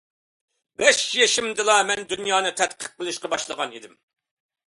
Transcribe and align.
بەش 0.81 1.01
يېشىمدىلا، 1.17 1.75
مەن 1.91 2.01
دۇنيانى 2.13 2.53
تەتقىق 2.61 2.89
قىلىشقا 3.01 3.31
باشلىغان 3.35 3.79
ئىدىم. 3.81 3.93